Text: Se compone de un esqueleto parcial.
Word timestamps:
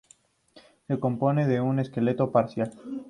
Se 0.87 0.99
compone 0.99 1.45
de 1.45 1.61
un 1.61 1.77
esqueleto 1.77 2.31
parcial. 2.31 2.71